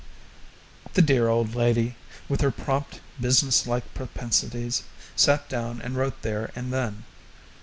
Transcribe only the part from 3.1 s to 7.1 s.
businesslike propensities, sat down and wrote there and then.